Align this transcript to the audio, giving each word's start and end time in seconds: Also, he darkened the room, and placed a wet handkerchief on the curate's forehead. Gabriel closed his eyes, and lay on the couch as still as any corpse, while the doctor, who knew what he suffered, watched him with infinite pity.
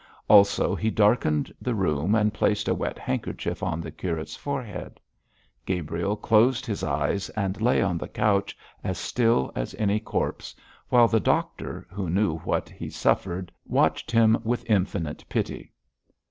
Also, 0.27 0.73
he 0.75 0.89
darkened 0.89 1.53
the 1.61 1.75
room, 1.75 2.15
and 2.15 2.33
placed 2.33 2.67
a 2.67 2.73
wet 2.73 2.97
handkerchief 2.97 3.61
on 3.61 3.79
the 3.79 3.91
curate's 3.91 4.35
forehead. 4.35 4.99
Gabriel 5.63 6.15
closed 6.15 6.65
his 6.65 6.83
eyes, 6.83 7.29
and 7.37 7.61
lay 7.61 7.83
on 7.83 7.99
the 7.99 8.07
couch 8.07 8.57
as 8.83 8.97
still 8.97 9.51
as 9.53 9.75
any 9.77 9.99
corpse, 9.99 10.55
while 10.89 11.07
the 11.07 11.19
doctor, 11.19 11.85
who 11.91 12.09
knew 12.09 12.39
what 12.39 12.67
he 12.67 12.89
suffered, 12.89 13.51
watched 13.67 14.09
him 14.09 14.39
with 14.43 14.67
infinite 14.67 15.23
pity. 15.29 15.71